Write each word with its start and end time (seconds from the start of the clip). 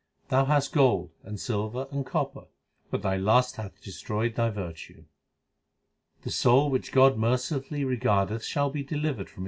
2 0.29 0.29
Thou 0.29 0.45
hast 0.45 0.73
gold, 0.73 1.11
and 1.21 1.39
silver, 1.39 1.87
and 1.91 2.07
copper; 2.07 2.45
But 2.89 3.03
thy 3.03 3.17
lust 3.17 3.57
hath 3.57 3.83
destroyed 3.83 4.33
thy 4.33 4.49
virtue. 4.49 5.03
The 6.23 6.31
soul 6.31 6.71
which 6.71 6.91
God 6.91 7.17
mercifully 7.19 7.85
regardeth 7.85 8.43
Shall 8.43 8.71
be 8.71 8.81
delivered 8.81 8.89
from 8.89 9.09
its 9.09 9.15
prison. 9.15 9.19
1 9.19 9.25
A/gar 9.25 9.37
bhar. 9.37 9.39